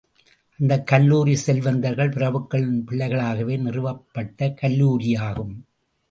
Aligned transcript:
அந்தக் 0.59 0.87
கல்லூரி, 0.87 1.35
செல்வந்தர்கள், 1.35 2.09
பிரபுக்களின் 2.09 2.81
பிள்ளைகளுக்காகவே 2.87 3.59
நிறுவப்பட்ட 3.59 4.55
கல்லூரியாகும். 4.61 5.53